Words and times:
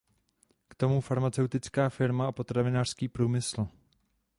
K 0.67 0.75
tomu 0.75 1.01
farmaceutická 1.01 1.89
firma 1.89 2.27
a 2.27 2.31
potravinářský 2.31 3.07
průmysl. 3.07 3.67